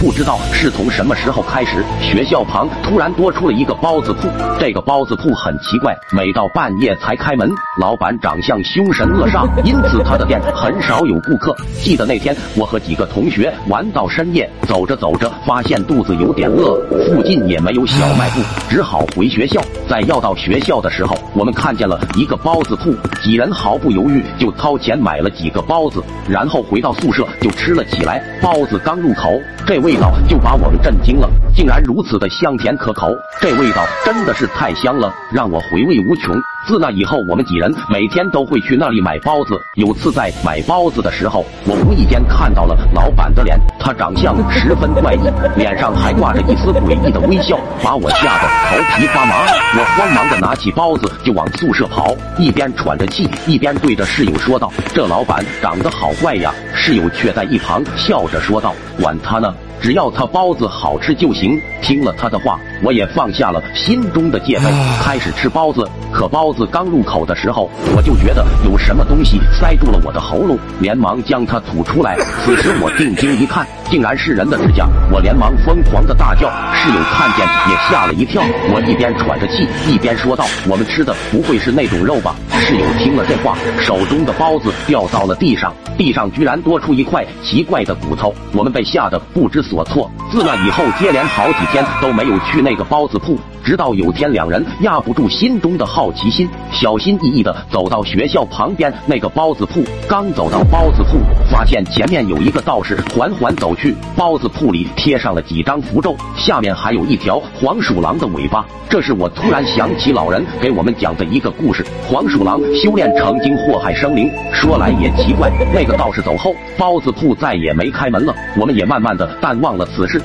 [0.00, 4.30] 不知道是从什么时候开始，学校旁突然多出了一个包子铺。
[4.58, 7.46] 这个包子铺很奇怪，每到半夜才开门。
[7.78, 11.54] 老板长相凶神恶煞，因此他的店很少有顾客。
[11.82, 18.40] 记得那天，我和几个同学玩到深夜，走着走着发现肚子有点饿，附近也没有小卖部，
[18.70, 19.60] 只好回学校。
[19.86, 28.24] 在要到学校的时候，我们看见了一个包子铺，几人毫不犹豫就掏钱买了几个包子，然后回到宿舍就吃了起来。
[28.40, 29.28] 包子刚入口，
[29.66, 33.08] 这位味道就把我们震惊了，竟然如此的香甜可口，
[33.40, 36.32] 这味道真的是太香了，让我回味无穷。
[36.68, 39.60] 自那以后，我们几人每天都会去那里买包子。
[39.74, 49.44] 有次在买包子的时候，我无意间看到了老板的脸，他长相十分怪异，脸上还挂着一丝诡异的微笑，把我吓得头皮发麻。
[49.74, 61.60] 我慌忙的拿起包子就往宿舍跑，一边喘着气，一边对着室友说道：“这老板长得好怪呀。”室友却在一旁笑着说道：“管他呢。”只要他包子好吃就行。
[61.82, 64.64] 听了他的话，我也放下了心中的戒备，
[65.02, 65.88] 开始吃包子。
[66.12, 72.16] 可包子刚入口的时候，我就觉得有什么东西塞住了我的喉咙，连忙将它吐出来。
[72.44, 76.50] 此时我定睛一看，竟然是人的指甲，我连忙疯狂的大叫。
[76.74, 78.42] 室友看见也吓了一跳。
[78.72, 82.34] 我一边喘着气，一边说道：“我们吃的不会是那种肉吧？”
[82.66, 88.34] 室友听了这话，手中的包子掉到了地上，地上居然多出一块奇怪的骨头。
[88.52, 90.10] 我们被吓得不知所措。
[90.30, 93.36] 自那以后，接连好几天都没有去那个包子铺。
[93.64, 99.84] 直到有天，两人压不住心中的好奇心，小心翼翼的走到学校旁边那个包子铺。
[100.08, 101.18] 刚走到包子铺，
[101.50, 103.94] 发现前面有一个道士缓缓走去。
[104.16, 108.64] 包子铺里贴上了几张符咒，下面还有一条黄鼠狼的尾巴。
[108.88, 114.30] 这是我突然想起老人给我们讲的一个故事：黄鼠狼修炼成精，祸害生灵。
[114.52, 118.34] 说来也奇怪，那个道士走后，包子铺再也没开门了。
[118.56, 120.19] 我们也慢慢的淡忘了此事。